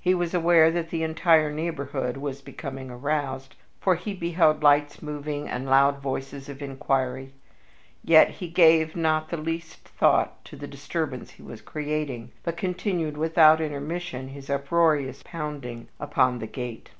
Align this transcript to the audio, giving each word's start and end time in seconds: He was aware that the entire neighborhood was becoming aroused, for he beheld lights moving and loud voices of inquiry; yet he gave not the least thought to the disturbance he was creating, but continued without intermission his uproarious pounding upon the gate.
He 0.00 0.16
was 0.16 0.34
aware 0.34 0.68
that 0.72 0.90
the 0.90 1.04
entire 1.04 1.48
neighborhood 1.52 2.16
was 2.16 2.42
becoming 2.42 2.90
aroused, 2.90 3.54
for 3.80 3.94
he 3.94 4.12
beheld 4.12 4.64
lights 4.64 5.00
moving 5.00 5.48
and 5.48 5.64
loud 5.64 5.98
voices 6.00 6.48
of 6.48 6.60
inquiry; 6.60 7.32
yet 8.02 8.30
he 8.30 8.48
gave 8.48 8.96
not 8.96 9.28
the 9.28 9.36
least 9.36 9.86
thought 9.86 10.44
to 10.46 10.56
the 10.56 10.66
disturbance 10.66 11.30
he 11.30 11.42
was 11.44 11.62
creating, 11.62 12.32
but 12.42 12.56
continued 12.56 13.16
without 13.16 13.60
intermission 13.60 14.30
his 14.30 14.50
uproarious 14.50 15.22
pounding 15.22 15.86
upon 16.00 16.40
the 16.40 16.48
gate. 16.48 16.90